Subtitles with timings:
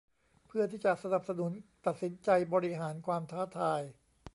[0.47, 1.51] เพื่อที่จะสนับสนุน
[1.85, 3.81] ตัดสินใจบริหารความท้าทาย